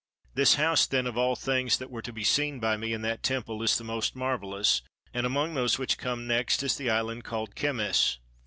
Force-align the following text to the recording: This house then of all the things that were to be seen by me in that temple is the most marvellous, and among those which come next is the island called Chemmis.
This 0.33 0.55
house 0.55 0.87
then 0.87 1.05
of 1.05 1.15
all 1.15 1.35
the 1.35 1.41
things 1.41 1.77
that 1.77 1.91
were 1.91 2.01
to 2.01 2.11
be 2.11 2.23
seen 2.23 2.59
by 2.59 2.75
me 2.75 2.91
in 2.91 3.03
that 3.03 3.21
temple 3.21 3.61
is 3.61 3.77
the 3.77 3.83
most 3.83 4.15
marvellous, 4.15 4.81
and 5.13 5.27
among 5.27 5.53
those 5.53 5.77
which 5.77 5.99
come 5.99 6.25
next 6.25 6.63
is 6.63 6.75
the 6.75 6.89
island 6.89 7.23
called 7.23 7.53
Chemmis. 7.55 8.17